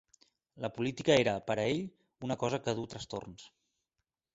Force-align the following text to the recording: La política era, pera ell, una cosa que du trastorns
La 0.65 0.71
política 0.77 1.13
era, 1.25 1.35
pera 1.51 1.67
ell, 1.75 1.85
una 2.31 2.41
cosa 2.47 2.63
que 2.67 2.79
du 2.83 2.91
trastorns 2.97 3.51